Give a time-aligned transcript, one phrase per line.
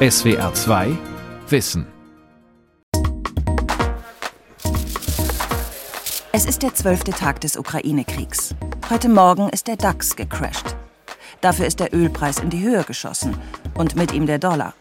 [0.00, 0.96] SWR 2
[1.48, 1.84] Wissen.
[6.30, 8.54] Es ist der zwölfte Tag des Ukraine-Kriegs.
[8.90, 10.76] Heute Morgen ist der DAX gecrashed.
[11.40, 13.36] Dafür ist der Ölpreis in die Höhe geschossen
[13.76, 14.74] und mit ihm der Dollar.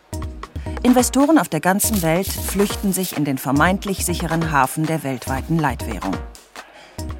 [0.83, 6.15] Investoren auf der ganzen Welt flüchten sich in den vermeintlich sicheren Hafen der weltweiten Leitwährung.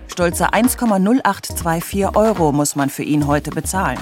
[0.07, 3.99] Stolze 1,0824 Euro muss man für ihn heute bezahlen.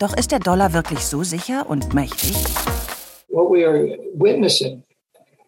[0.00, 2.34] Doch ist der Dollar wirklich so sicher und mächtig?
[3.34, 4.84] What we are witnessing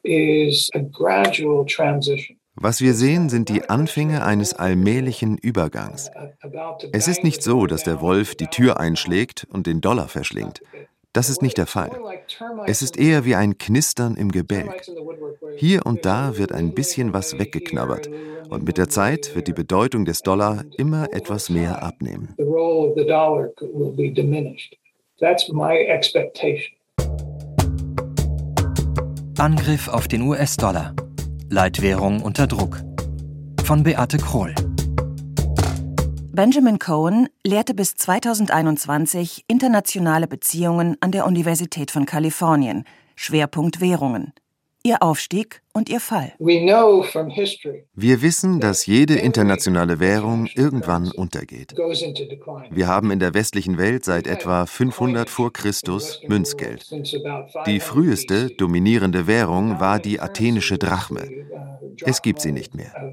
[0.02, 2.36] is a gradual transition.
[2.56, 6.10] Was wir sehen, sind die Anfänge eines allmählichen Übergangs.
[6.92, 10.62] Es ist nicht so, dass der Wolf die Tür einschlägt und den Dollar verschlingt.
[11.12, 11.92] Das ist nicht der Fall.
[12.66, 14.82] Es ist eher wie ein Knistern im Gebälk.
[15.56, 18.10] Hier und da wird ein bisschen was weggeknabbert
[18.50, 22.34] und mit der Zeit wird die Bedeutung des Dollar immer etwas mehr abnehmen.
[29.38, 30.94] Angriff auf den US-Dollar.
[31.50, 32.82] Leitwährung unter Druck.
[33.64, 34.54] Von Beate Kroll.
[36.32, 44.32] Benjamin Cohen lehrte bis 2021 internationale Beziehungen an der Universität von Kalifornien, Schwerpunkt Währungen.
[44.86, 46.32] Ihr Aufstieg und ihr Fall.
[46.38, 51.74] Wir wissen, dass jede internationale Währung irgendwann untergeht.
[52.70, 56.88] Wir haben in der westlichen Welt seit etwa 500 vor Christus Münzgeld.
[57.66, 61.28] Die früheste dominierende Währung war die athenische Drachme.
[62.04, 63.12] Es gibt sie nicht mehr.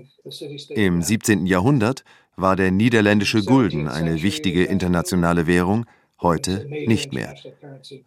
[0.69, 1.47] Im 17.
[1.47, 2.03] Jahrhundert
[2.35, 5.87] war der niederländische Gulden eine wichtige internationale Währung,
[6.21, 7.33] heute nicht mehr.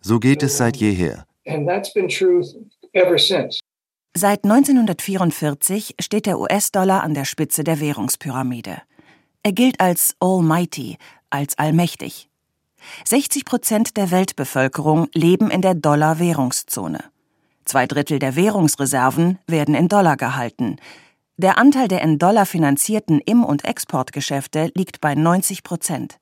[0.02, 1.26] So geht es seit jeher.
[4.14, 8.78] Seit 1944 steht der US-Dollar an der Spitze der Währungspyramide.
[9.42, 10.96] Er gilt als Almighty,
[11.28, 12.30] als allmächtig.
[13.04, 17.04] 60 Prozent der Weltbevölkerung leben in der Dollar-Währungszone.
[17.66, 20.76] Zwei Drittel der Währungsreserven werden in Dollar gehalten.
[21.36, 26.18] Der Anteil der in Dollar finanzierten Im- und Exportgeschäfte liegt bei 90 Prozent.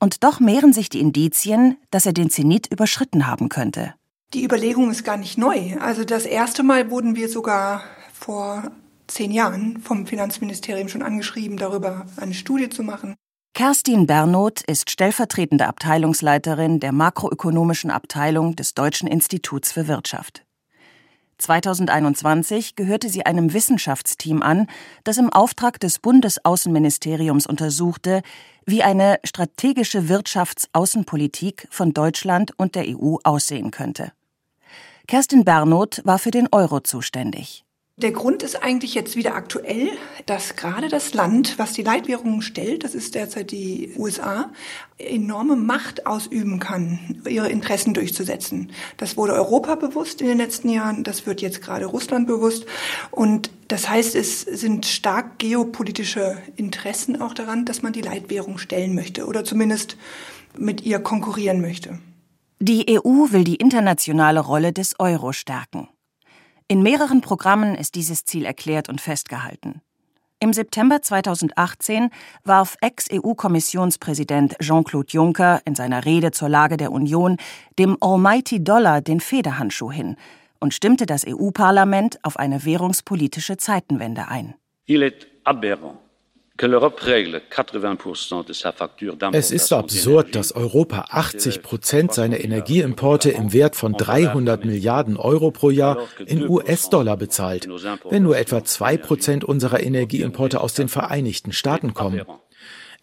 [0.00, 3.94] Und doch mehren sich die Indizien, dass er den Zenit überschritten haben könnte.
[4.34, 5.76] Die Überlegung ist gar nicht neu.
[5.78, 8.72] Also das erste Mal wurden wir sogar vor
[9.06, 13.14] zehn Jahren vom Finanzministerium schon angeschrieben, darüber eine Studie zu machen.
[13.54, 20.44] Kerstin Bernoth ist stellvertretende Abteilungsleiterin der makroökonomischen Abteilung des Deutschen Instituts für Wirtschaft.
[21.38, 24.66] 2021 gehörte sie einem Wissenschaftsteam an,
[25.04, 28.22] das im Auftrag des Bundesaußenministeriums untersuchte,
[28.66, 34.10] wie eine strategische Wirtschaftsaußenpolitik von Deutschland und der EU aussehen könnte.
[35.06, 37.64] Kerstin Bernoth war für den Euro zuständig.
[37.96, 39.90] Der Grund ist eigentlich jetzt wieder aktuell,
[40.26, 44.50] dass gerade das Land, was die Leitwährungen stellt, das ist derzeit die USA,
[44.98, 48.72] enorme Macht ausüben kann, ihre Interessen durchzusetzen.
[48.96, 52.66] Das wurde Europa bewusst in den letzten Jahren, das wird jetzt gerade Russland bewusst.
[53.12, 58.96] Und das heißt, es sind stark geopolitische Interessen auch daran, dass man die Leitwährung stellen
[58.96, 59.96] möchte oder zumindest
[60.58, 62.00] mit ihr konkurrieren möchte.
[62.66, 65.86] Die EU will die internationale Rolle des Euro stärken.
[66.66, 69.82] In mehreren Programmen ist dieses Ziel erklärt und festgehalten.
[70.40, 72.08] Im September 2018
[72.42, 77.36] warf Ex-EU-Kommissionspräsident Jean-Claude Juncker in seiner Rede zur Lage der Union
[77.78, 80.16] dem Almighty Dollar den Federhandschuh hin
[80.58, 84.54] und stimmte das EU-Parlament auf eine währungspolitische Zeitenwende ein.
[84.86, 85.98] Il est aberrant
[89.32, 95.50] es ist absurd, dass Europa 80 Prozent seiner Energieimporte im Wert von 300 Milliarden Euro
[95.50, 97.68] pro Jahr in US-Dollar bezahlt,
[98.10, 102.22] wenn nur etwa zwei Prozent unserer Energieimporte aus den Vereinigten Staaten kommen.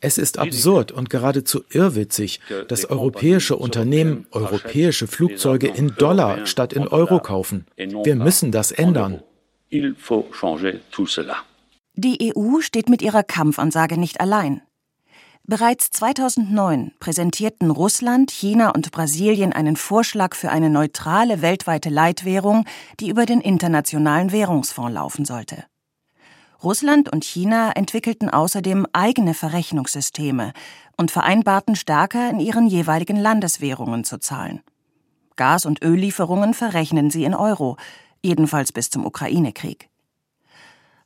[0.03, 6.87] Es ist absurd und geradezu irrwitzig, dass europäische Unternehmen europäische Flugzeuge in Dollar statt in
[6.87, 7.67] Euro kaufen.
[7.77, 9.21] Wir müssen das ändern.
[11.95, 14.61] Die EU steht mit ihrer Kampfansage nicht allein.
[15.43, 22.65] Bereits 2009 präsentierten Russland, China und Brasilien einen Vorschlag für eine neutrale weltweite Leitwährung,
[22.99, 25.65] die über den Internationalen Währungsfonds laufen sollte.
[26.63, 30.53] Russland und China entwickelten außerdem eigene Verrechnungssysteme
[30.95, 34.61] und vereinbarten stärker in ihren jeweiligen Landeswährungen zu zahlen.
[35.35, 37.77] Gas- und Öllieferungen verrechnen sie in Euro,
[38.21, 39.90] jedenfalls bis zum Ukraine-Krieg.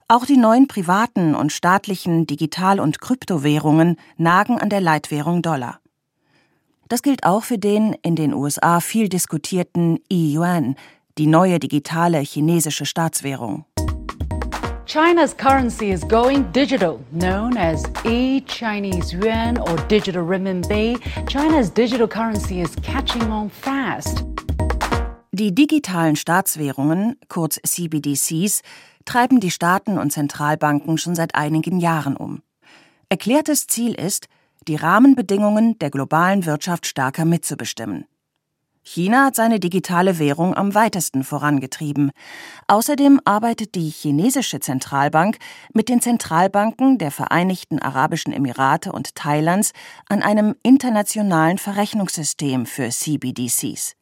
[0.07, 5.79] Auch die neuen privaten und staatlichen Digital- und Kryptowährungen nagen an der Leitwährung Dollar.
[6.89, 10.75] Das gilt auch für den in den USA viel diskutierten E-Yuan,
[11.17, 13.65] die neue digitale chinesische Staatswährung.
[14.85, 20.99] China's currency is going digital, known as e-Chinese yuan or digital renminbi.
[21.27, 24.23] China's digital currency is catching on fast.
[25.31, 28.61] Die digitalen Staatswährungen, kurz CBDCs,
[29.05, 32.41] treiben die Staaten und Zentralbanken schon seit einigen Jahren um.
[33.09, 34.27] Erklärtes Ziel ist,
[34.67, 38.05] die Rahmenbedingungen der globalen Wirtschaft stärker mitzubestimmen.
[38.87, 42.11] China hat seine digitale Währung am weitesten vorangetrieben.
[42.67, 45.39] Außerdem arbeitet die chinesische Zentralbank
[45.73, 49.71] mit den Zentralbanken der Vereinigten Arabischen Emirate und Thailands
[50.07, 53.95] an einem internationalen Verrechnungssystem für CBDCs.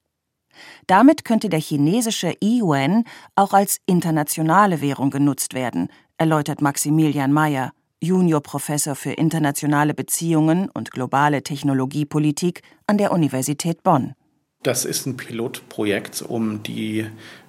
[0.88, 3.04] Damit könnte der chinesische Yuan
[3.36, 7.72] auch als internationale Währung genutzt werden, erläutert Maximilian Mayer,
[8.02, 14.14] Juniorprofessor für internationale Beziehungen und globale Technologiepolitik an der Universität Bonn.
[14.62, 17.06] Das ist ein Pilotprojekt, um die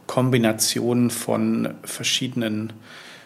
[0.07, 2.73] Kombination von verschiedenen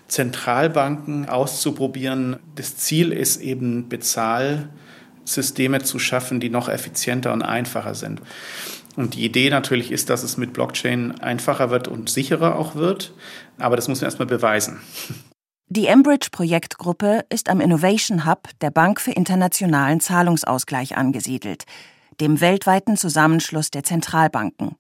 [0.09, 2.37] Zentralbanken auszuprobieren.
[2.55, 8.21] Das Ziel ist eben Bezahlsysteme zu schaffen, die noch effizienter und einfacher sind.
[8.99, 13.15] Und die Idee natürlich ist, dass es mit Blockchain einfacher wird und sicherer auch wird.
[13.57, 14.81] Aber das muss man erstmal beweisen.
[15.69, 21.63] Die Embridge Projektgruppe ist am Innovation Hub der Bank für internationalen Zahlungsausgleich angesiedelt,
[22.21, 24.75] dem weltweiten Zusammenschluss der Zentralbanken.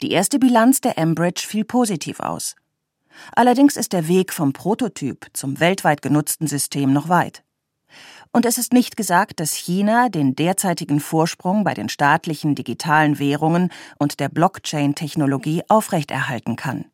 [0.00, 2.54] Die erste Bilanz der Embridge fiel positiv aus.
[3.32, 7.42] Allerdings ist der Weg vom Prototyp zum weltweit genutzten System noch weit.
[8.32, 13.70] Und es ist nicht gesagt, dass China den derzeitigen Vorsprung bei den staatlichen digitalen Währungen
[13.98, 16.86] und der Blockchain-Technologie aufrechterhalten kann.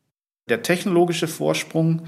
[0.49, 2.03] Der technologische Vorsprung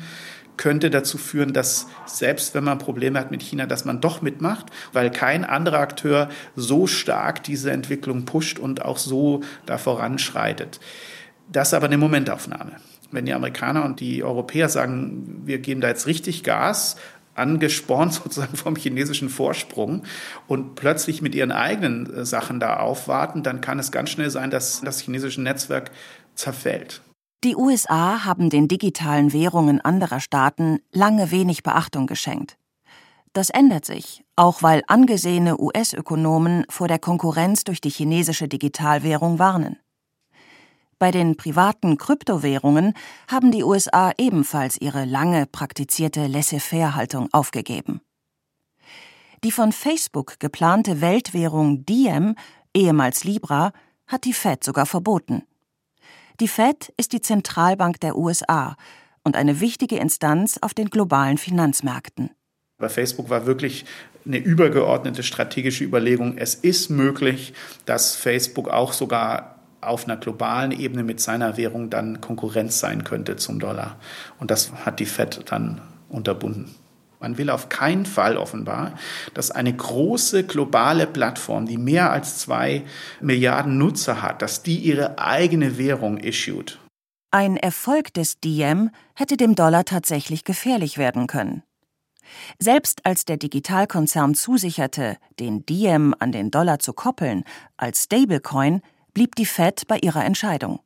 [0.57, 4.67] könnte dazu führen, dass selbst wenn man Probleme hat mit China, dass man doch mitmacht,
[4.93, 10.81] weil kein anderer Akteur so stark diese Entwicklung pusht und auch so da voranschreitet.
[11.51, 12.73] Das ist aber eine Momentaufnahme.
[13.13, 16.97] Wenn die Amerikaner und die Europäer sagen, wir geben da jetzt richtig Gas,
[17.37, 20.03] angespornt sozusagen vom chinesischen Vorsprung
[20.47, 24.51] und plötzlich mit ihren eigenen äh, Sachen da aufwarten, dann kann es ganz schnell sein,
[24.51, 25.91] dass das chinesische Netzwerk
[26.35, 27.03] zerfällt.
[27.45, 32.57] Die USA haben den digitalen Währungen anderer Staaten lange wenig Beachtung geschenkt.
[33.35, 39.77] Das ändert sich, auch weil angesehene US-Ökonomen vor der Konkurrenz durch die chinesische Digitalwährung warnen.
[40.99, 42.95] Bei den privaten Kryptowährungen
[43.29, 48.01] haben die USA ebenfalls ihre lange praktizierte Laissez-faire-Haltung aufgegeben.
[49.45, 52.35] Die von Facebook geplante Weltwährung Diem,
[52.75, 53.73] ehemals Libra,
[54.07, 55.43] hat die Fed sogar verboten.
[56.41, 58.77] Die Fed ist die Zentralbank der USA
[59.23, 62.31] und eine wichtige Instanz auf den globalen Finanzmärkten.
[62.79, 63.85] Bei Facebook war wirklich
[64.25, 66.39] eine übergeordnete strategische Überlegung.
[66.39, 67.53] Es ist möglich,
[67.85, 73.37] dass Facebook auch sogar auf einer globalen Ebene mit seiner Währung dann Konkurrenz sein könnte
[73.37, 73.97] zum Dollar.
[74.39, 76.75] Und das hat die Fed dann unterbunden.
[77.21, 78.93] Man will auf keinen Fall offenbar,
[79.33, 82.85] dass eine große globale Plattform, die mehr als zwei
[83.21, 86.79] Milliarden Nutzer hat, dass die ihre eigene Währung issued.
[87.31, 91.63] Ein Erfolg des Diem hätte dem Dollar tatsächlich gefährlich werden können.
[92.59, 97.45] Selbst als der Digitalkonzern zusicherte, den Diem an den Dollar zu koppeln,
[97.77, 98.83] als Stablecoin,
[99.17, 100.81] blieb die Fed bei ihrer Entscheidung.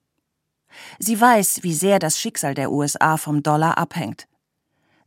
[1.00, 4.28] Sie weiß, wie sehr das Schicksal der USA vom Dollar abhängt.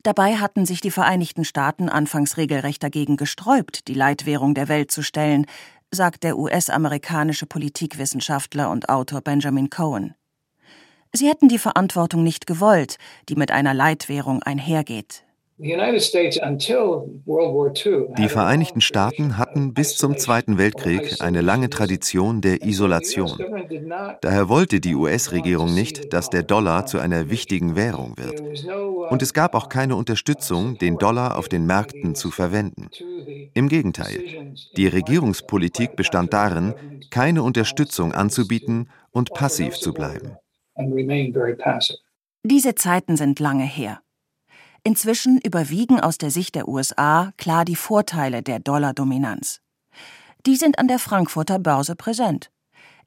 [0.01, 5.03] Dabei hatten sich die Vereinigten Staaten anfangs regelrecht dagegen gesträubt, die Leitwährung der Welt zu
[5.03, 5.45] stellen,
[5.89, 10.15] sagt der US-amerikanische Politikwissenschaftler und Autor Benjamin Cohen.
[11.13, 12.97] Sie hätten die Verantwortung nicht gewollt,
[13.29, 15.23] die mit einer Leitwährung einhergeht.
[18.17, 23.31] Die Vereinigten Staaten hatten bis zum Zweiten Weltkrieg eine lange Tradition der Isolation.
[24.19, 28.41] Daher wollte die US-Regierung nicht, dass der Dollar zu einer wichtigen Währung wird.
[29.09, 32.89] Und es gab auch keine Unterstützung, den Dollar auf den Märkten zu verwenden.
[33.53, 34.21] Im Gegenteil,
[34.75, 36.73] die Regierungspolitik bestand darin,
[37.09, 40.35] keine Unterstützung anzubieten und passiv zu bleiben.
[42.43, 44.01] Diese Zeiten sind lange her.
[44.85, 49.61] Inzwischen überwiegen aus der Sicht der USA klar die Vorteile der Dollardominanz.
[50.45, 52.51] Die sind an der Frankfurter Börse präsent.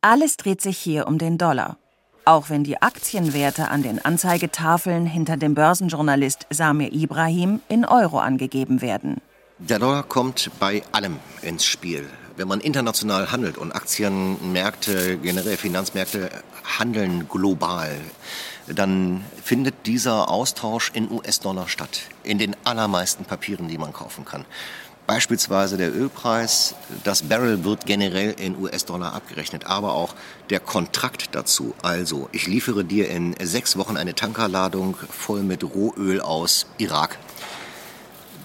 [0.00, 1.76] Alles dreht sich hier um den Dollar.
[2.24, 8.80] Auch wenn die Aktienwerte an den Anzeigetafeln hinter dem Börsenjournalist Samir Ibrahim in Euro angegeben
[8.80, 9.20] werden.
[9.58, 12.08] Der Dollar kommt bei allem ins Spiel.
[12.36, 16.30] Wenn man international handelt und Aktienmärkte, generell Finanzmärkte
[16.78, 17.96] handeln global,
[18.66, 22.02] dann findet dieser Austausch in US-Dollar statt.
[22.22, 24.44] In den allermeisten Papieren, die man kaufen kann.
[25.06, 30.16] Beispielsweise der Ölpreis, das Barrel wird generell in US-Dollar abgerechnet, aber auch
[30.50, 31.74] der Kontrakt dazu.
[31.82, 37.18] Also, ich liefere dir in sechs Wochen eine Tankerladung voll mit Rohöl aus Irak.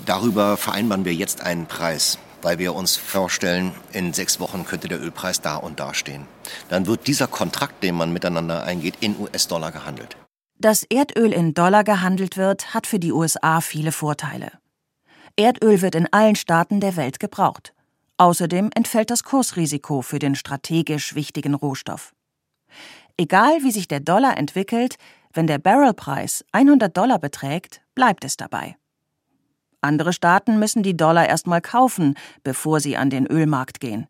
[0.05, 2.19] Darüber vereinbaren wir jetzt einen Preis.
[2.41, 6.25] Weil wir uns vorstellen, in sechs Wochen könnte der Ölpreis da und da stehen.
[6.69, 10.17] Dann wird dieser Kontrakt, den man miteinander eingeht, in US-Dollar gehandelt.
[10.57, 14.51] Dass Erdöl in Dollar gehandelt wird, hat für die USA viele Vorteile.
[15.35, 17.73] Erdöl wird in allen Staaten der Welt gebraucht.
[18.17, 22.13] Außerdem entfällt das Kursrisiko für den strategisch wichtigen Rohstoff.
[23.17, 24.97] Egal wie sich der Dollar entwickelt,
[25.33, 28.75] wenn der Barrelpreis 100 Dollar beträgt, bleibt es dabei.
[29.81, 34.07] Andere Staaten müssen die Dollar erstmal kaufen, bevor sie an den Ölmarkt gehen.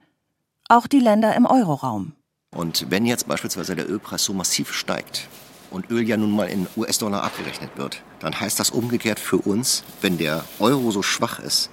[0.67, 2.13] Auch die Länder im Euroraum.
[2.53, 5.29] Und wenn jetzt beispielsweise der Ölpreis so massiv steigt
[5.69, 9.83] und Öl ja nun mal in US-Dollar abgerechnet wird, dann heißt das umgekehrt für uns,
[10.01, 11.69] wenn der Euro so schwach ist,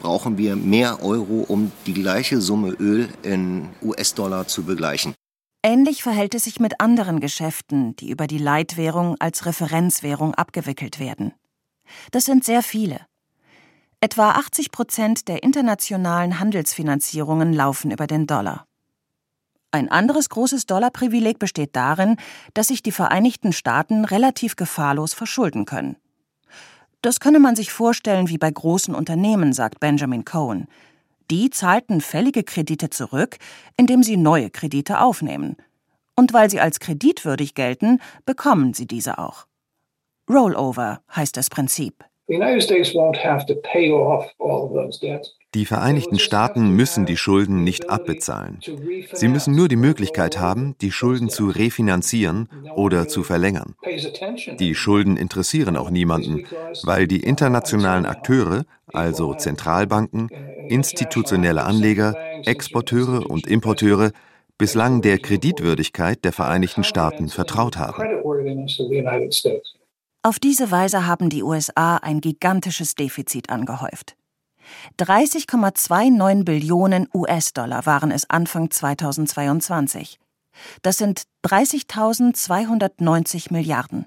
[0.00, 5.14] brauchen wir mehr Euro, um die gleiche Summe Öl in US-Dollar zu begleichen.
[5.62, 11.32] Ähnlich verhält es sich mit anderen Geschäften, die über die Leitwährung als Referenzwährung abgewickelt werden.
[12.10, 13.00] Das sind sehr viele.
[14.02, 18.66] Etwa 80 Prozent der internationalen Handelsfinanzierungen laufen über den Dollar.
[19.70, 22.16] Ein anderes großes Dollarprivileg besteht darin,
[22.52, 25.96] dass sich die Vereinigten Staaten relativ gefahrlos verschulden können.
[27.00, 30.66] Das könne man sich vorstellen wie bei großen Unternehmen, sagt Benjamin Cohen.
[31.30, 33.38] Die zahlten fällige Kredite zurück,
[33.78, 35.56] indem sie neue Kredite aufnehmen.
[36.14, 39.46] Und weil sie als kreditwürdig gelten, bekommen sie diese auch.
[40.28, 42.04] Rollover heißt das Prinzip.
[45.54, 48.58] Die Vereinigten Staaten müssen die Schulden nicht abbezahlen.
[49.12, 53.76] Sie müssen nur die Möglichkeit haben, die Schulden zu refinanzieren oder zu verlängern.
[54.58, 56.44] Die Schulden interessieren auch niemanden,
[56.82, 60.28] weil die internationalen Akteure, also Zentralbanken,
[60.68, 64.10] institutionelle Anleger, Exporteure und Importeure,
[64.58, 68.02] bislang der Kreditwürdigkeit der Vereinigten Staaten vertraut haben.
[70.26, 74.16] Auf diese Weise haben die USA ein gigantisches Defizit angehäuft.
[74.98, 80.18] 30,29 Billionen US-Dollar waren es Anfang 2022.
[80.82, 84.06] Das sind 30.290 Milliarden.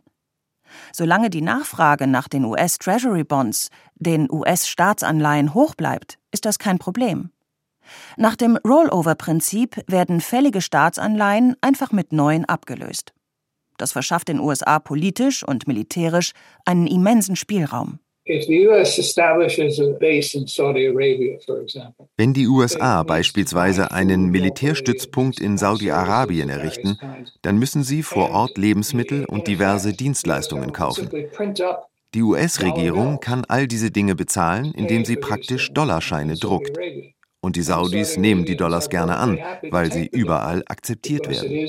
[0.92, 6.80] Solange die Nachfrage nach den US Treasury Bonds, den US-Staatsanleihen hoch bleibt, ist das kein
[6.80, 7.32] Problem.
[8.18, 13.14] Nach dem Rollover-Prinzip werden fällige Staatsanleihen einfach mit neuen abgelöst.
[13.79, 16.33] Das verschafft den USA politisch und militärisch
[16.65, 18.00] einen immensen Spielraum.
[22.17, 27.00] Wenn die USA beispielsweise einen Militärstützpunkt in Saudi-Arabien errichten,
[27.41, 31.09] dann müssen sie vor Ort Lebensmittel und diverse Dienstleistungen kaufen.
[32.13, 36.77] Die US-Regierung kann all diese Dinge bezahlen, indem sie praktisch Dollarscheine druckt.
[37.41, 41.67] Und die Saudis nehmen die Dollars gerne an, weil sie überall akzeptiert werden.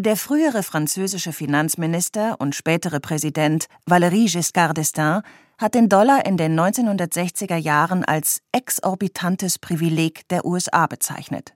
[0.00, 5.22] Der frühere französische Finanzminister und spätere Präsident Valéry Giscard d'Estaing
[5.58, 11.54] hat den Dollar in den 1960er Jahren als exorbitantes Privileg der USA bezeichnet.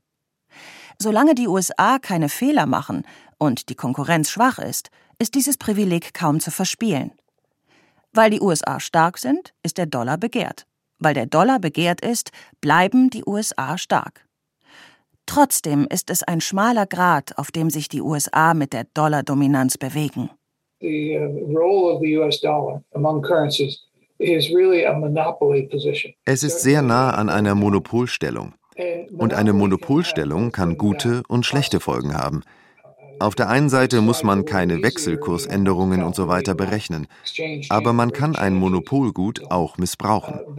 [0.98, 3.04] Solange die USA keine Fehler machen
[3.38, 7.12] und die Konkurrenz schwach ist, ist dieses Privileg kaum zu verspielen.
[8.12, 10.65] Weil die USA stark sind, ist der Dollar begehrt.
[10.98, 14.26] Weil der Dollar begehrt ist, bleiben die USA stark.
[15.26, 20.30] Trotzdem ist es ein schmaler Grat, auf dem sich die USA mit der Dollardominanz bewegen.
[20.82, 22.00] Uh,
[26.24, 28.54] es ist sehr nah an einer Monopolstellung.
[29.16, 32.42] Und eine Monopolstellung kann gute und schlechte Folgen haben.
[33.18, 37.06] Auf der einen Seite muss man keine Wechselkursänderungen und so weiter berechnen,
[37.70, 40.34] aber man kann ein Monopolgut auch missbrauchen.
[40.34, 40.56] Also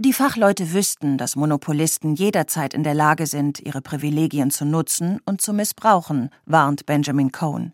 [0.00, 5.40] Die Fachleute wüssten, dass Monopolisten jederzeit in der Lage sind, ihre Privilegien zu nutzen und
[5.40, 7.72] zu missbrauchen, warnt Benjamin Cohen.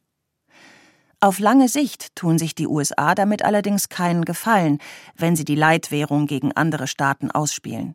[1.21, 4.79] Auf lange Sicht tun sich die USA damit allerdings keinen Gefallen,
[5.17, 7.95] wenn sie die Leitwährung gegen andere Staaten ausspielen.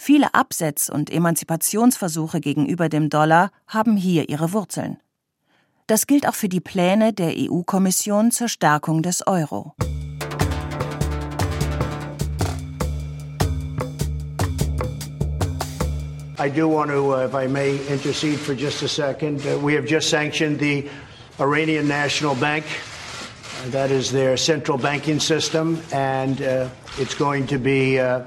[0.00, 4.98] Viele Absetz- und Emanzipationsversuche gegenüber dem Dollar haben hier ihre Wurzeln.
[5.88, 9.74] Das gilt auch für die Pläne der EU-Kommission zur Stärkung des Euro.
[16.40, 19.44] I do want to, uh, if I may, intercede for just a second.
[19.44, 20.88] Uh, we have just sanctioned the
[21.40, 22.64] Iranian National Bank.
[22.64, 28.22] Uh, that is their central banking system, and uh, it's going to be uh,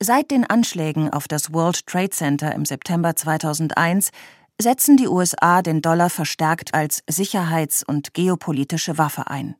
[0.00, 4.10] Seit den Anschlägen auf das World Trade Center im September 2001
[4.60, 9.54] setzen die USA den Dollar verstärkt als sicherheits- und geopolitische Waffe ein.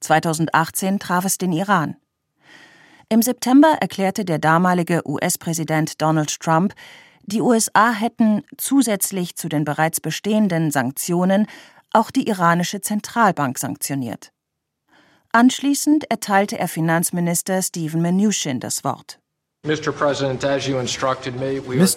[0.00, 1.96] 2018 traf es den Iran.
[3.08, 6.74] Im September erklärte der damalige US-Präsident Donald Trump,
[7.22, 11.46] die USA hätten zusätzlich zu den bereits bestehenden Sanktionen
[11.92, 14.32] auch die iranische Zentralbank sanktioniert.
[15.32, 19.20] Anschließend erteilte er Finanzminister Steven Mnuchin das Wort.
[19.66, 19.92] Mr.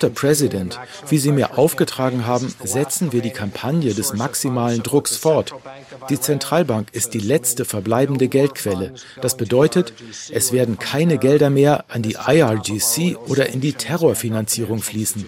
[0.09, 5.55] President, wie Sie mir aufgetragen haben, setzen wir die Kampagne des maximalen Drucks fort.
[6.09, 8.95] Die Zentralbank ist die letzte verbleibende Geldquelle.
[9.21, 9.93] Das bedeutet,
[10.31, 15.25] es werden keine Gelder mehr an die IRGC oder in die Terrorfinanzierung fließen.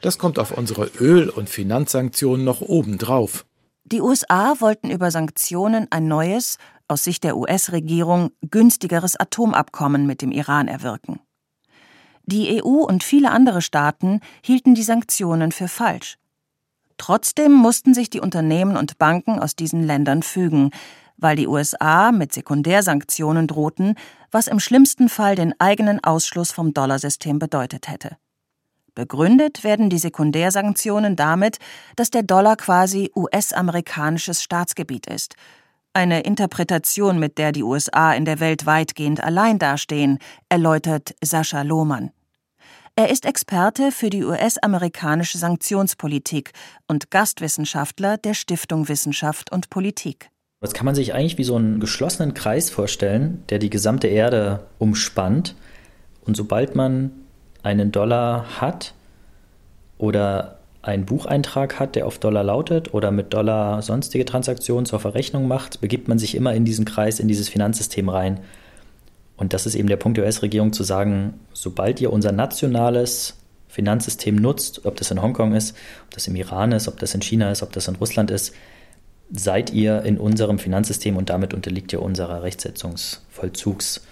[0.00, 3.44] Das kommt auf unsere Öl- und Finanzsanktionen noch obendrauf.
[3.86, 6.56] Die USA wollten über Sanktionen ein neues,
[6.94, 11.18] aus Sicht der US-Regierung günstigeres Atomabkommen mit dem Iran erwirken.
[12.22, 16.18] Die EU und viele andere Staaten hielten die Sanktionen für falsch.
[16.96, 20.70] Trotzdem mussten sich die Unternehmen und Banken aus diesen Ländern fügen,
[21.16, 23.96] weil die USA mit Sekundärsanktionen drohten,
[24.30, 28.16] was im schlimmsten Fall den eigenen Ausschluss vom Dollarsystem bedeutet hätte.
[28.94, 31.58] Begründet werden die Sekundärsanktionen damit,
[31.96, 35.34] dass der Dollar quasi US-amerikanisches Staatsgebiet ist
[35.94, 42.10] eine Interpretation, mit der die USA in der Welt weitgehend allein dastehen, erläutert Sascha Lohmann.
[42.96, 46.52] Er ist Experte für die US-amerikanische Sanktionspolitik
[46.86, 50.30] und Gastwissenschaftler der Stiftung Wissenschaft und Politik.
[50.60, 54.66] Das kann man sich eigentlich wie so einen geschlossenen Kreis vorstellen, der die gesamte Erde
[54.78, 55.56] umspannt.
[56.24, 57.10] Und sobald man
[57.62, 58.94] einen Dollar hat
[59.98, 65.48] oder einen Bucheintrag hat, der auf Dollar lautet oder mit Dollar sonstige Transaktionen zur Verrechnung
[65.48, 68.40] macht, begibt man sich immer in diesen Kreis, in dieses Finanzsystem rein.
[69.36, 73.36] Und das ist eben der Punkt der US-Regierung zu sagen, sobald ihr unser nationales
[73.68, 75.74] Finanzsystem nutzt, ob das in Hongkong ist,
[76.04, 78.54] ob das im Iran ist, ob das in China ist, ob das in Russland ist,
[79.32, 84.02] seid ihr in unserem Finanzsystem und damit unterliegt ihr unserer Rechtsetzungs-, Vollzugs-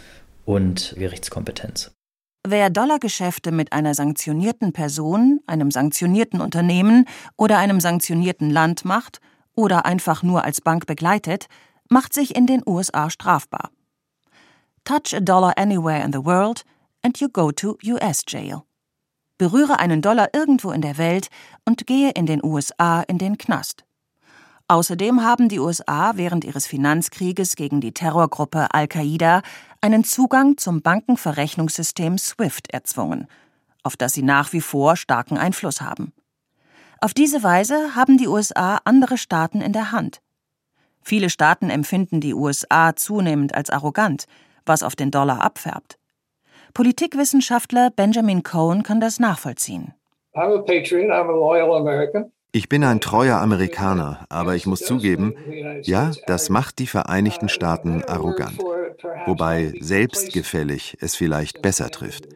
[0.47, 1.93] und Gerichtskompetenz.
[2.45, 7.07] Wer Dollargeschäfte mit einer sanktionierten Person, einem sanktionierten Unternehmen
[7.37, 9.21] oder einem sanktionierten Land macht
[9.55, 11.47] oder einfach nur als Bank begleitet,
[11.89, 13.71] macht sich in den USA strafbar.
[14.85, 16.65] Touch a dollar anywhere in the world
[17.03, 18.63] and you go to US jail.
[19.39, 21.29] Berühre einen Dollar irgendwo in der Welt
[21.64, 23.85] und gehe in den USA in den Knast.
[24.68, 29.42] Außerdem haben die USA während ihres Finanzkrieges gegen die Terrorgruppe Al-Qaida
[29.81, 33.27] einen Zugang zum Bankenverrechnungssystem SWIFT erzwungen,
[33.83, 36.12] auf das sie nach wie vor starken Einfluss haben.
[37.01, 40.22] Auf diese Weise haben die USA andere Staaten in der Hand.
[41.03, 44.27] Viele Staaten empfinden die USA zunehmend als arrogant,
[44.64, 45.98] was auf den Dollar abfärbt.
[46.75, 49.94] Politikwissenschaftler Benjamin Cohen kann das nachvollziehen.
[50.35, 52.33] I'm a patriot, I'm a loyal American.
[52.55, 55.35] Ich bin ein treuer Amerikaner, aber ich muss zugeben,
[55.83, 58.59] ja, das macht die Vereinigten Staaten arrogant,
[59.25, 62.29] wobei selbstgefällig es vielleicht besser trifft.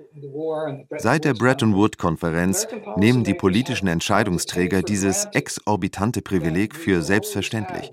[0.96, 7.92] Seit der Bretton Woods-Konferenz nehmen die politischen Entscheidungsträger dieses exorbitante Privileg für selbstverständlich.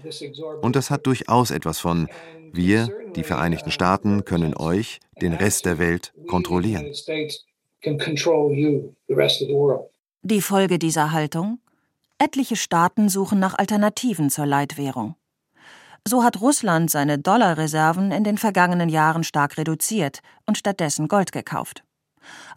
[0.61, 2.07] Und das hat durchaus etwas von,
[2.53, 6.85] wir, die Vereinigten Staaten, können euch, den Rest der Welt, kontrollieren.
[10.21, 11.59] Die Folge dieser Haltung?
[12.23, 15.15] Etliche Staaten suchen nach Alternativen zur Leitwährung.
[16.07, 21.83] So hat Russland seine Dollarreserven in den vergangenen Jahren stark reduziert und stattdessen Gold gekauft.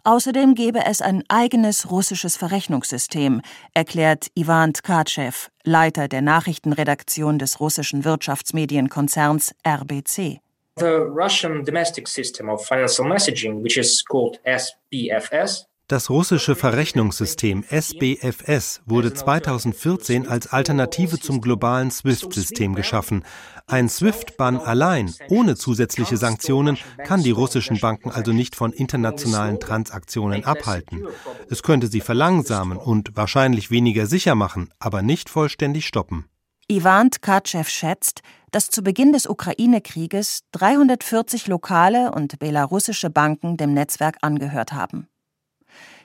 [0.05, 3.41] Außerdem gebe es ein eigenes russisches Verrechnungssystem,
[3.73, 5.33] erklärt Ivan Tkatschew,
[5.65, 10.39] Leiter der Nachrichtenredaktion des russischen Wirtschaftsmedienkonzerns RBC.
[10.77, 18.81] The Russian domestic system of financial messaging, which is called SPFS, das russische Verrechnungssystem SBFS
[18.85, 23.23] wurde 2014 als Alternative zum globalen SWIFT-System geschaffen.
[23.67, 30.43] Ein SWIFT-Bann allein, ohne zusätzliche Sanktionen, kann die russischen Banken also nicht von internationalen Transaktionen
[30.43, 31.07] abhalten.
[31.49, 36.25] Es könnte sie verlangsamen und wahrscheinlich weniger sicher machen, aber nicht vollständig stoppen.
[36.67, 44.17] Ivan Tkatschew schätzt, dass zu Beginn des Ukraine-Krieges 340 lokale und belarussische Banken dem Netzwerk
[44.21, 45.07] angehört haben.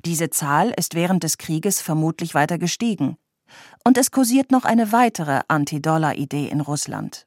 [0.05, 3.17] Diese Zahl ist während des Krieges vermutlich weiter gestiegen.
[3.85, 7.27] Und es kursiert noch eine weitere Anti-Dollar-Idee in Russland.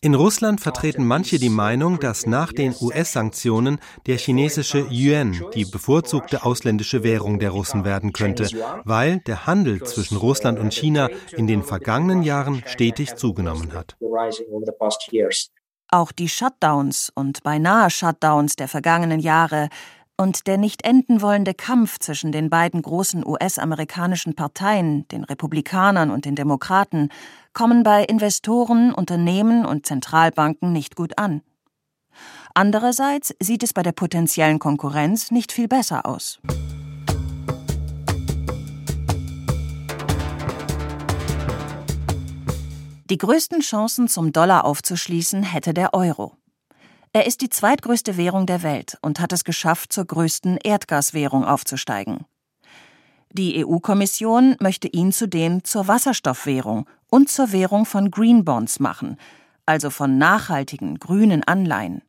[0.00, 6.44] In Russland vertreten manche die Meinung, dass nach den US-Sanktionen der chinesische Yuan die bevorzugte
[6.44, 8.44] ausländische Währung der Russen werden könnte,
[8.84, 13.96] weil der Handel zwischen Russland und China in den vergangenen Jahren stetig zugenommen hat.
[15.92, 19.68] Auch die Shutdowns und beinahe Shutdowns der vergangenen Jahre
[20.16, 26.26] und der nicht enden wollende Kampf zwischen den beiden großen US-amerikanischen Parteien, den Republikanern und
[26.26, 27.08] den Demokraten,
[27.54, 31.42] kommen bei Investoren, Unternehmen und Zentralbanken nicht gut an.
[32.54, 36.38] Andererseits sieht es bei der potenziellen Konkurrenz nicht viel besser aus.
[43.10, 46.36] Die größten Chancen zum Dollar aufzuschließen hätte der Euro.
[47.12, 52.24] Er ist die zweitgrößte Währung der Welt und hat es geschafft, zur größten Erdgaswährung aufzusteigen.
[53.32, 59.16] Die EU-Kommission möchte ihn zudem zur Wasserstoffwährung und zur Währung von Green Bonds machen,
[59.66, 62.02] also von nachhaltigen grünen Anleihen.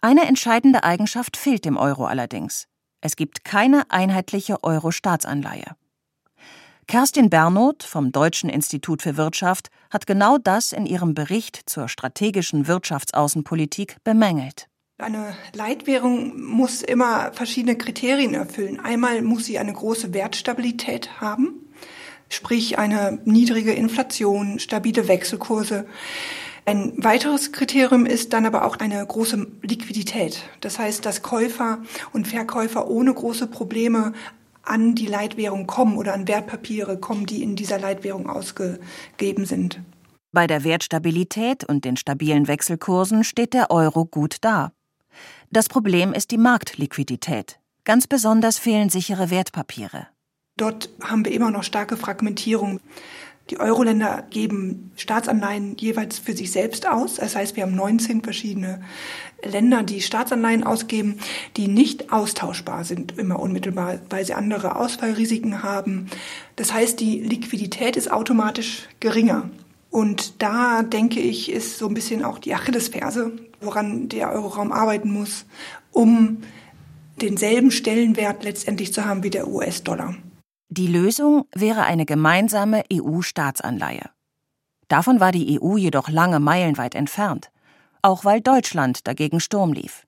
[0.00, 2.66] Eine entscheidende Eigenschaft fehlt dem Euro allerdings.
[3.02, 5.76] Es gibt keine einheitliche Euro-Staatsanleihe.
[6.90, 12.66] Kerstin Bernoth vom Deutschen Institut für Wirtschaft hat genau das in ihrem Bericht zur strategischen
[12.66, 14.66] Wirtschaftsaußenpolitik bemängelt.
[14.98, 18.80] Eine Leitwährung muss immer verschiedene Kriterien erfüllen.
[18.80, 21.70] Einmal muss sie eine große Wertstabilität haben,
[22.28, 25.86] sprich eine niedrige Inflation, stabile Wechselkurse.
[26.66, 30.42] Ein weiteres Kriterium ist dann aber auch eine große Liquidität.
[30.60, 31.78] Das heißt, dass Käufer
[32.12, 34.12] und Verkäufer ohne große Probleme
[34.70, 39.80] an die Leitwährung kommen oder an Wertpapiere kommen, die in dieser Leitwährung ausgegeben sind.
[40.32, 44.72] Bei der Wertstabilität und den stabilen Wechselkursen steht der Euro gut da.
[45.50, 47.58] Das Problem ist die Marktliquidität.
[47.84, 50.06] Ganz besonders fehlen sichere Wertpapiere.
[50.56, 52.80] Dort haben wir immer noch starke Fragmentierung.
[53.50, 57.16] Die Euro-Länder geben Staatsanleihen jeweils für sich selbst aus.
[57.16, 58.80] Das heißt, wir haben 19 verschiedene
[59.42, 61.18] Länder, die Staatsanleihen ausgeben,
[61.56, 66.06] die nicht austauschbar sind, immer unmittelbar, weil sie andere Ausfallrisiken haben.
[66.54, 69.50] Das heißt, die Liquidität ist automatisch geringer.
[69.90, 75.10] Und da denke ich, ist so ein bisschen auch die Achillesferse, woran der Euroraum arbeiten
[75.10, 75.44] muss,
[75.90, 76.42] um
[77.20, 80.14] denselben Stellenwert letztendlich zu haben wie der US-Dollar.
[80.72, 84.08] Die Lösung wäre eine gemeinsame EU-Staatsanleihe.
[84.86, 87.50] Davon war die EU jedoch lange meilenweit entfernt,
[88.02, 90.06] auch weil Deutschland dagegen Sturm lief.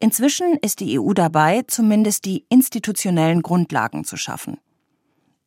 [0.00, 4.56] Inzwischen ist die EU dabei, zumindest die institutionellen Grundlagen zu schaffen.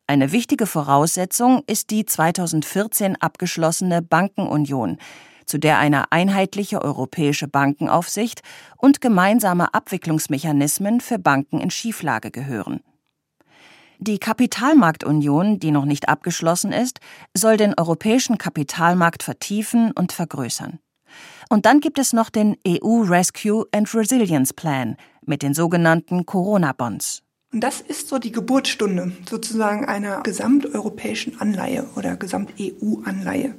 [0.06, 4.98] Eine wichtige Voraussetzung ist die 2014 abgeschlossene Bankenunion,
[5.44, 8.42] zu der eine einheitliche europäische Bankenaufsicht
[8.76, 12.80] und gemeinsame Abwicklungsmechanismen für Banken in Schieflage gehören.
[14.06, 17.00] Die Kapitalmarktunion, die noch nicht abgeschlossen ist,
[17.32, 20.78] soll den europäischen Kapitalmarkt vertiefen und vergrößern.
[21.48, 27.22] Und dann gibt es noch den EU Rescue and Resilience Plan mit den sogenannten Corona-Bonds.
[27.50, 33.54] Und das ist so die Geburtsstunde sozusagen einer gesamteuropäischen Anleihe oder Gesamt-EU-Anleihe.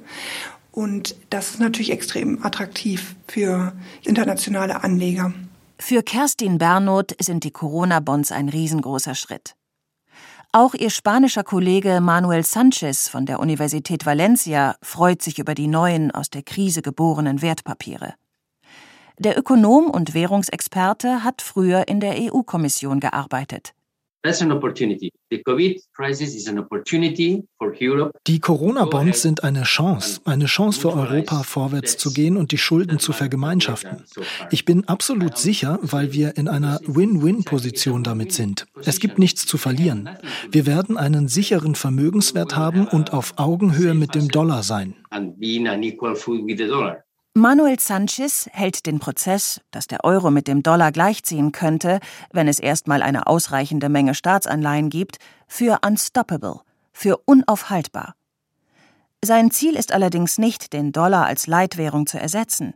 [0.70, 3.72] Und das ist natürlich extrem attraktiv für
[4.04, 5.34] internationale Anleger.
[5.80, 9.56] Für Kerstin Bernoth sind die Corona-Bonds ein riesengroßer Schritt.
[10.56, 16.10] Auch ihr spanischer Kollege Manuel Sanchez von der Universität Valencia freut sich über die neuen
[16.12, 18.14] aus der Krise geborenen Wertpapiere.
[19.18, 23.74] Der Ökonom und Währungsexperte hat früher in der EU-Kommission gearbeitet.
[28.26, 32.98] Die Corona-Bonds sind eine Chance, eine Chance für Europa, vorwärts zu gehen und die Schulden
[32.98, 34.04] zu vergemeinschaften.
[34.50, 38.66] Ich bin absolut sicher, weil wir in einer Win-Win-Position damit sind.
[38.84, 40.08] Es gibt nichts zu verlieren.
[40.50, 44.94] Wir werden einen sicheren Vermögenswert haben und auf Augenhöhe mit dem Dollar sein.
[47.38, 52.00] Manuel Sanchez hält den Prozess, dass der Euro mit dem Dollar gleichziehen könnte,
[52.32, 56.60] wenn es erstmal eine ausreichende Menge Staatsanleihen gibt, für unstoppable,
[56.94, 58.14] für unaufhaltbar.
[59.22, 62.72] Sein Ziel ist allerdings nicht, den Dollar als Leitwährung zu ersetzen.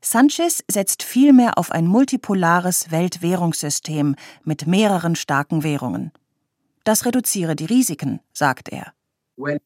[0.00, 6.12] Sanchez setzt vielmehr auf ein multipolares Weltwährungssystem mit mehreren starken Währungen.
[6.84, 8.95] Das reduziere die Risiken, sagt er.
[9.38, 9.58] Wenn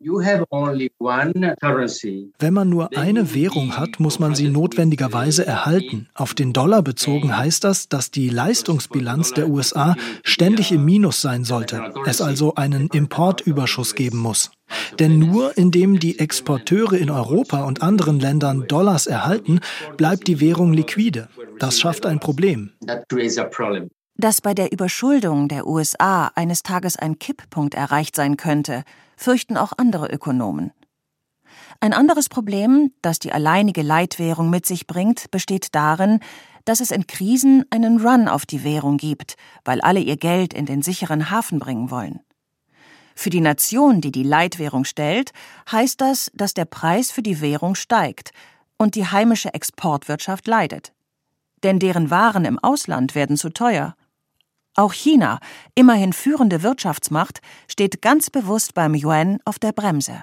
[2.55, 6.09] man nur eine Währung hat, muss man sie notwendigerweise erhalten.
[6.15, 11.45] Auf den Dollar bezogen heißt das, dass die Leistungsbilanz der USA ständig im Minus sein
[11.45, 14.51] sollte, es also einen Importüberschuss geben muss.
[14.99, 19.61] Denn nur indem die Exporteure in Europa und anderen Ländern Dollars erhalten,
[19.97, 21.29] bleibt die Währung liquide.
[21.59, 22.73] Das schafft ein Problem.
[24.17, 28.85] Dass bei der Überschuldung der USA eines Tages ein Kipppunkt erreicht sein könnte,
[29.21, 30.73] fürchten auch andere Ökonomen.
[31.81, 36.21] Ein anderes Problem, das die alleinige Leitwährung mit sich bringt, besteht darin,
[36.65, 40.67] dass es in Krisen einen Run auf die Währung gibt, weil alle ihr Geld in
[40.67, 42.21] den sicheren Hafen bringen wollen.
[43.15, 45.33] Für die Nation, die die Leitwährung stellt,
[45.71, 48.31] heißt das, dass der Preis für die Währung steigt
[48.79, 50.93] und die heimische Exportwirtschaft leidet.
[51.63, 53.95] Denn deren Waren im Ausland werden zu teuer
[54.75, 55.39] auch China,
[55.75, 60.23] immerhin führende Wirtschaftsmacht, steht ganz bewusst beim Yuan auf der Bremse.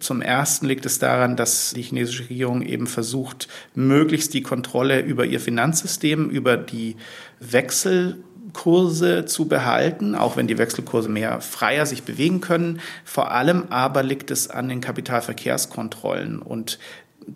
[0.00, 5.26] Zum ersten liegt es daran, dass die chinesische Regierung eben versucht, möglichst die Kontrolle über
[5.26, 6.96] ihr Finanzsystem, über die
[7.40, 12.80] Wechsel Kurse zu behalten, auch wenn die Wechselkurse mehr freier sich bewegen können.
[13.04, 16.78] Vor allem aber liegt es an den Kapitalverkehrskontrollen und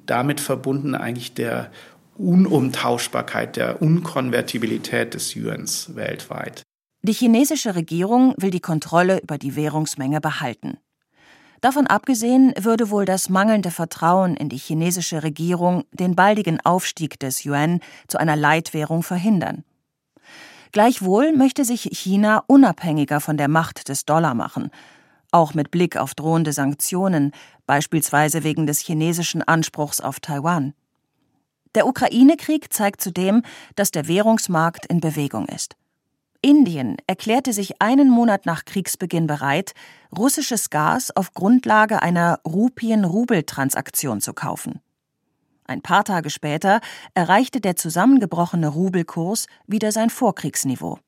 [0.07, 1.70] damit verbunden eigentlich der
[2.18, 6.62] Unumtauschbarkeit, der Unkonvertibilität des Yuans weltweit.
[7.03, 10.79] Die chinesische Regierung will die Kontrolle über die Währungsmenge behalten.
[11.61, 17.44] Davon abgesehen würde wohl das mangelnde Vertrauen in die chinesische Regierung den baldigen Aufstieg des
[17.44, 19.64] Yuan zu einer Leitwährung verhindern.
[20.72, 24.70] Gleichwohl möchte sich China unabhängiger von der Macht des Dollar machen,
[25.31, 27.33] auch mit Blick auf drohende Sanktionen,
[27.66, 30.75] beispielsweise wegen des chinesischen Anspruchs auf Taiwan.
[31.74, 33.42] Der Ukraine-Krieg zeigt zudem,
[33.76, 35.76] dass der Währungsmarkt in Bewegung ist.
[36.42, 39.74] Indien erklärte sich einen Monat nach Kriegsbeginn bereit,
[40.16, 44.80] russisches Gas auf Grundlage einer Rupien-Rubel-Transaktion zu kaufen.
[45.64, 46.80] Ein paar Tage später
[47.14, 50.98] erreichte der zusammengebrochene Rubelkurs wieder sein Vorkriegsniveau.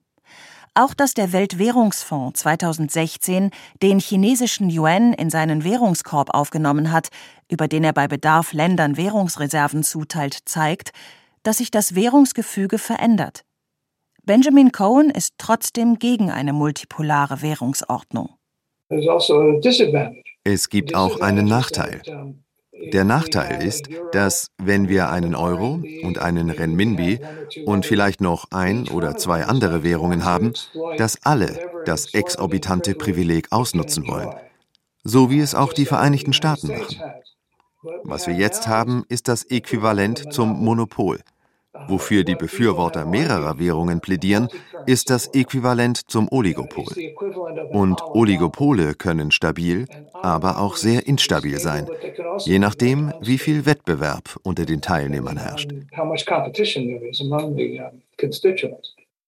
[0.76, 7.10] Auch dass der Weltwährungsfonds 2016 den chinesischen Yuan in seinen Währungskorb aufgenommen hat,
[7.48, 10.90] über den er bei Bedarf Ländern Währungsreserven zuteilt, zeigt,
[11.44, 13.44] dass sich das Währungsgefüge verändert.
[14.24, 18.30] Benjamin Cohen ist trotzdem gegen eine multipolare Währungsordnung.
[18.88, 19.62] Also
[20.42, 22.02] es gibt auch einen Nachteil.
[22.92, 27.20] Der Nachteil ist, dass wenn wir einen Euro und einen Renminbi
[27.64, 30.52] und vielleicht noch ein oder zwei andere Währungen haben,
[30.96, 34.34] dass alle das exorbitante Privileg ausnutzen wollen,
[35.02, 36.96] so wie es auch die Vereinigten Staaten machen.
[38.02, 41.20] Was wir jetzt haben, ist das Äquivalent zum Monopol.
[41.88, 44.48] Wofür die Befürworter mehrerer Währungen plädieren,
[44.86, 46.92] ist das Äquivalent zum Oligopol.
[47.70, 51.88] Und Oligopole können stabil, aber auch sehr instabil sein,
[52.38, 55.70] je nachdem, wie viel Wettbewerb unter den Teilnehmern herrscht.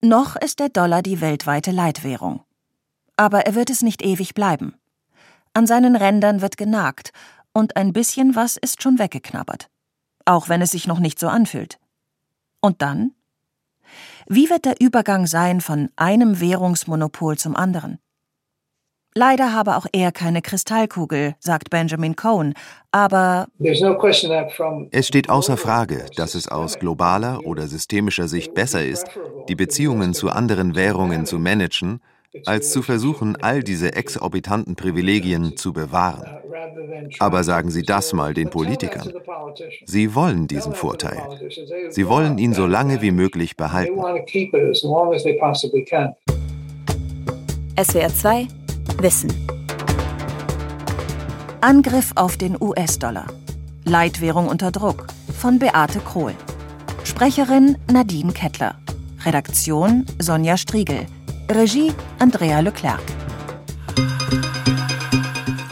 [0.03, 2.41] Noch ist der Dollar die weltweite Leitwährung.
[3.17, 4.75] Aber er wird es nicht ewig bleiben.
[5.55, 7.13] An seinen Rändern wird genagt
[7.53, 9.69] und ein bisschen was ist schon weggeknabbert.
[10.27, 11.79] Auch wenn es sich noch nicht so anfühlt.
[12.61, 13.13] Und dann?
[14.29, 17.99] Wie wird der Übergang sein von einem Währungsmonopol zum anderen?
[19.19, 22.53] Leider habe auch er keine Kristallkugel, sagt Benjamin Cohen,
[22.91, 29.07] aber es steht außer Frage, dass es aus globaler oder systemischer Sicht besser ist,
[29.49, 32.03] die Beziehungen zu anderen Währungen zu managen
[32.45, 36.27] als zu versuchen, all diese exorbitanten Privilegien zu bewahren.
[37.19, 39.13] Aber sagen Sie das mal den Politikern.
[39.85, 41.23] Sie wollen diesen Vorteil.
[41.91, 44.01] Sie wollen ihn so lange wie möglich behalten.
[47.79, 48.49] SWR 2
[49.01, 49.31] Wissen
[51.61, 53.27] Angriff auf den US-Dollar.
[53.85, 55.07] Leitwährung unter Druck
[55.39, 56.35] von Beate Krohl.
[57.05, 58.77] Sprecherin Nadine Kettler.
[59.25, 61.07] Redaktion Sonja Striegel.
[61.49, 63.26] Regie Andrea Leclerc.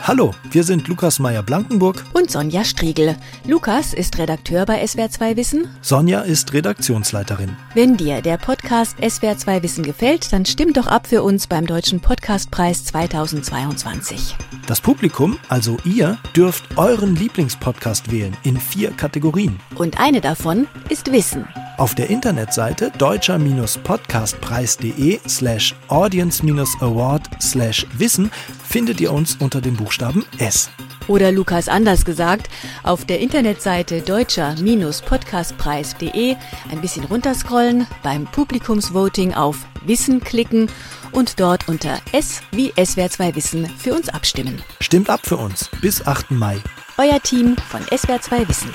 [0.06, 3.16] Hallo, wir sind Lukas Meyer-Blankenburg und Sonja Striegel.
[3.46, 5.66] Lukas ist Redakteur bei SWR2 Wissen.
[5.80, 7.56] Sonja ist Redaktionsleiterin.
[7.72, 12.00] Wenn dir der Podcast SWR2 Wissen gefällt, dann stimm doch ab für uns beim Deutschen
[12.00, 14.36] Podcastpreis 2022.
[14.66, 19.58] Das Publikum, also ihr, dürft euren Lieblingspodcast wählen in vier Kategorien.
[19.74, 21.48] Und eine davon ist Wissen.
[21.76, 28.30] Auf der Internetseite deutscher-podcastpreis.de slash audience-award slash wissen
[28.64, 30.70] findet ihr uns unter dem Buchstaben S.
[31.06, 32.50] Oder Lukas anders gesagt,
[32.82, 36.34] auf der Internetseite deutscher-podcastpreis.de
[36.72, 40.68] ein bisschen runterscrollen, beim Publikumsvoting auf Wissen klicken
[41.12, 44.60] und dort unter S wie SWR2 Wissen für uns abstimmen.
[44.80, 46.32] Stimmt ab für uns bis 8.
[46.32, 46.60] Mai.
[46.98, 48.74] Euer Team von SWR2 Wissen.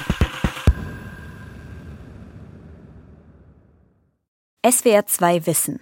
[4.65, 5.81] SWR 2 Wissen.